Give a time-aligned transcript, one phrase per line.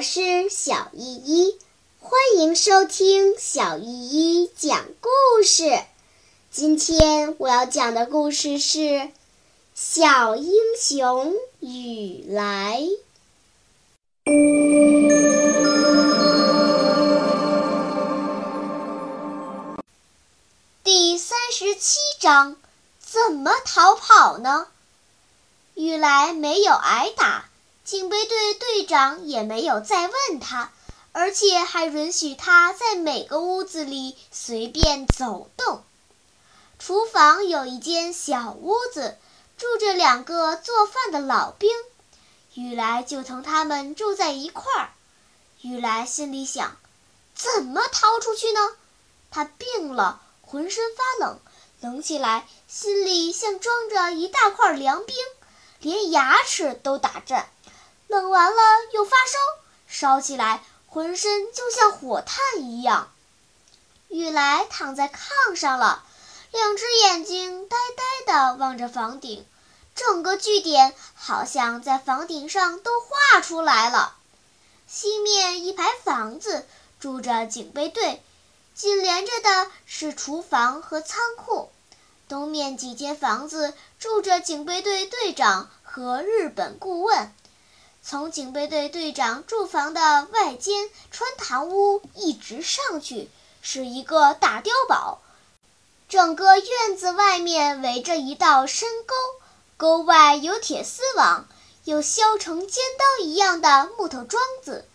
[0.00, 1.58] 我是小依依，
[1.98, 5.78] 欢迎收听小依依讲故事。
[6.50, 8.78] 今天我要讲的故事是
[9.74, 12.80] 《小英雄雨来》
[20.82, 22.56] 第三十七章：
[23.00, 24.66] 怎么逃跑呢？
[25.74, 27.49] 雨来没有挨打。
[27.90, 30.70] 警备队队长也没有再问他，
[31.10, 35.82] 而且还允许他在每个屋子里随便走动。
[36.78, 39.18] 厨房有一间小屋子，
[39.56, 41.68] 住着两个做饭的老兵，
[42.54, 44.90] 雨来就同他们住在一块儿。
[45.62, 46.76] 雨来心里想：
[47.34, 48.60] 怎么逃出去呢？
[49.32, 51.40] 他病了，浑身发冷，
[51.80, 55.16] 冷起来，心里像装着一大块凉冰，
[55.80, 57.50] 连牙齿都打颤。
[58.10, 59.38] 冷完了又发烧，
[59.86, 63.12] 烧起来浑身就像火炭一样。
[64.08, 66.02] 雨来躺在炕上了，
[66.50, 69.46] 两只眼睛呆呆地望着房顶，
[69.94, 74.16] 整个据点好像在房顶上都画出来了。
[74.88, 76.66] 西面一排房子
[76.98, 78.20] 住着警备队，
[78.74, 81.70] 紧连着的是厨房和仓库。
[82.26, 87.32] 东面几间房子住着警备队队长和日本顾问。
[88.10, 93.30] 从警备队队长住房的外间穿堂屋一直上去，
[93.62, 95.20] 是一个大碉堡。
[96.08, 99.14] 整个院子外面围着一道深沟，
[99.76, 101.46] 沟外有铁丝网，
[101.84, 104.88] 有削成尖刀一样的木头桩子。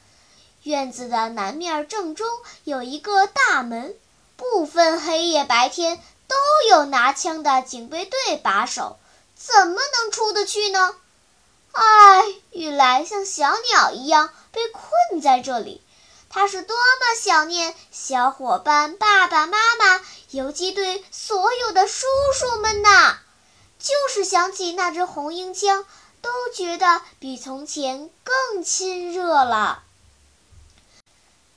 [0.64, 2.28] 院子的南面正中
[2.66, 3.96] 有一个大门，
[4.36, 6.36] 不分黑夜白天都
[6.70, 9.00] 有拿枪的警备队把守，
[9.38, 10.98] 怎么能出得去呢？
[11.76, 15.82] 唉，雨来像小鸟一样被困在这里，
[16.30, 23.18] 他是多么想念小伙伴、爸爸妈妈、游击队所有的叔叔们呐！
[23.78, 25.86] 就是想起那支红缨枪，
[26.22, 29.84] 都觉得比从前更亲热了。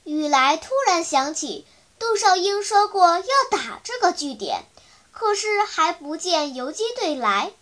[0.03, 1.65] 雨来突然想起，
[1.97, 4.65] 杜少英说过要打这个据点，
[5.11, 7.53] 可是还不见游击队来。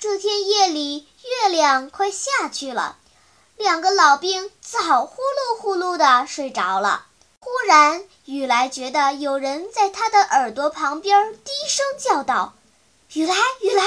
[0.00, 2.98] 这天夜里，月亮快下去了，
[3.56, 7.06] 两个老兵早呼噜呼噜地睡着了。
[7.40, 12.54] 忽然，雨来觉得有人在他的耳朵旁边低声叫道
[13.12, 13.84] ：“雨来，雨来！”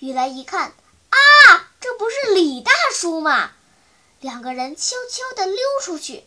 [0.00, 0.72] 雨来一看，
[1.10, 1.18] 啊，
[1.82, 3.50] 这不是李大叔吗？
[4.20, 6.24] 两个人悄悄地溜出去。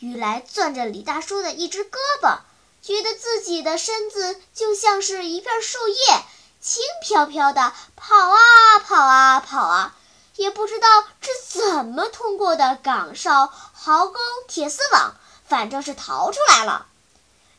[0.00, 2.40] 雨来攥着李大叔的一只胳膊，
[2.82, 6.24] 觉得自己的身子就像是一片树叶。
[6.60, 9.94] 轻飘飘的跑啊跑啊跑啊，
[10.36, 10.86] 也不知道
[11.20, 15.14] 是怎么通过的岗哨、壕沟、铁丝网，
[15.46, 16.86] 反正是逃出来了。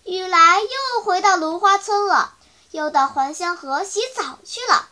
[0.04, 2.34] 雨来又回到芦花村了，
[2.70, 4.88] 又到还乡河洗澡去了。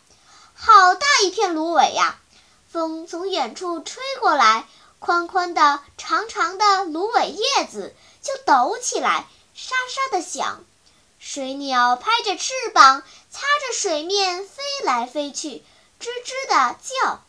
[0.55, 2.15] 好大一片芦苇呀！
[2.71, 4.67] 风从远处吹过来，
[4.99, 10.63] 宽宽的、长长的芦苇叶子就抖起来，沙沙的响。
[11.19, 15.63] 水鸟拍着翅膀，擦着水面飞来飞去，
[15.99, 17.21] 吱吱地叫。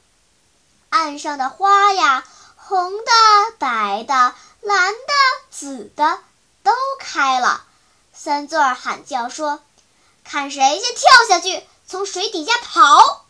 [0.90, 2.24] 岸上的花呀，
[2.56, 3.12] 红的、
[3.58, 5.12] 白的、蓝的、
[5.50, 6.20] 紫的，
[6.62, 7.64] 都开了。
[8.14, 9.60] 三座儿喊叫说
[10.24, 13.26] ：“看谁先跳下去，从水底下跑。”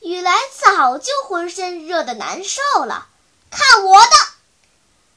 [0.00, 3.06] 雨来早就浑身热得难受了，
[3.50, 4.10] 看我的！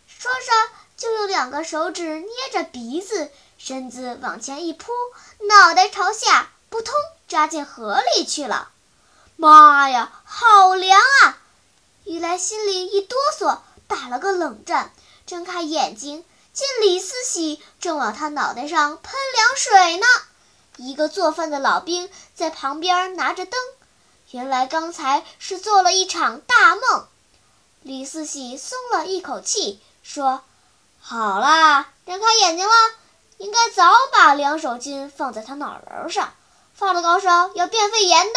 [0.07, 0.69] 说着，
[1.01, 3.31] 就用两个手指捏着鼻子。
[3.57, 4.91] 身子往前一扑，
[5.47, 6.93] 脑袋朝下，扑通
[7.27, 8.69] 扎进河里去了。
[9.35, 11.39] 妈呀，好凉啊！
[12.03, 14.93] 雨来心里一哆嗦，打了个冷战，
[15.25, 16.23] 睁开眼睛，
[16.53, 20.05] 见李四喜正往他脑袋上喷凉水呢。
[20.77, 23.59] 一个做饭的老兵在旁边拿着灯，
[24.29, 27.07] 原来刚才是做了一场大梦。
[27.81, 30.43] 李四喜松了一口气，说
[31.01, 32.73] ：“好啦，睁开眼睛了。”
[33.41, 36.31] 应该早把两手巾放在他脑仁上，
[36.75, 38.33] 发了高烧要变肺炎的。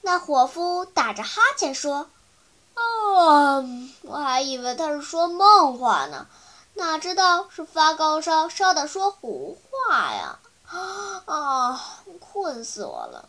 [0.00, 2.08] 那伙夫打着哈欠说
[2.74, 3.62] ：“哦，
[4.00, 6.26] 我还以为他是说梦话呢，
[6.72, 10.38] 哪知道是发高烧烧的说胡话呀！
[11.26, 13.28] 啊，困死我了。”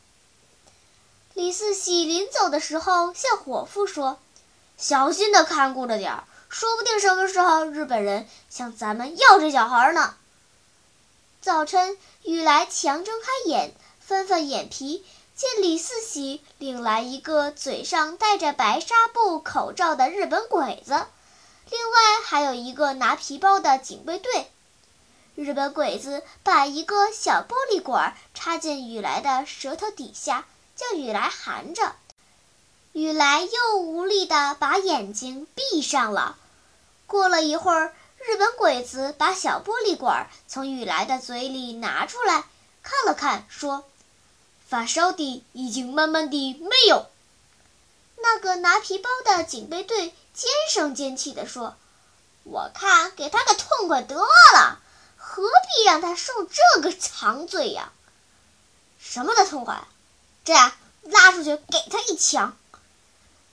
[1.36, 4.18] 李四喜临走的时候向伙夫说
[4.78, 10.16] ：“小心的看顾着点儿，说不定什么时候日本人向咱们要这小孩呢。”
[11.42, 15.06] 早晨，雨来强睁开眼，翻翻眼皮，
[15.36, 21.06] 见李四喜领来一个嘴上戴着白纱布口罩的日本鬼子，
[21.70, 24.52] 另外还有一个拿皮包的警卫队。
[25.36, 30.46] 日本鬼子把一个小玻璃管插进雨来的舌头底下，
[30.76, 31.96] 叫雨来含着。
[32.98, 36.36] 雨来又无力地把眼睛闭上了。
[37.06, 42.46] 过了一会儿，日本鬼子把小玻璃管从雨来的嘴里拿出来，
[42.82, 43.86] 看了看，说。
[44.68, 47.06] 发烧的已经慢慢的没有。
[48.16, 51.76] 那个拿皮包的警备队尖声尖气地说
[52.46, 54.80] ：“我看给他个痛快得了，
[55.18, 57.92] 何必让他受这个长罪呀？
[59.00, 59.84] 什么的痛快？
[60.44, 60.72] 这样
[61.04, 62.58] 拉出去给他一枪。”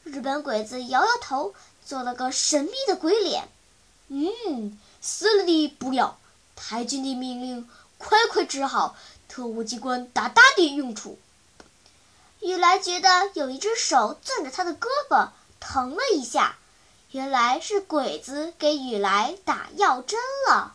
[0.05, 1.55] 日本鬼子摇摇头，
[1.85, 3.49] 做了个神秘的鬼脸。
[4.09, 6.19] 嗯，死了的不要。
[6.55, 7.69] 太君的命令，
[7.99, 8.97] 快快治好。
[9.29, 11.19] 特务机关大大的用处。
[12.41, 16.57] 雨来觉得有一只手攥着他的胳膊，疼了一下。
[17.11, 20.19] 原来是鬼子给雨来打药针
[20.49, 20.75] 了。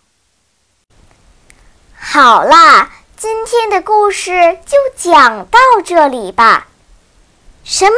[1.96, 6.68] 好啦，今天的故事就讲到这里吧。
[7.64, 7.98] 什么？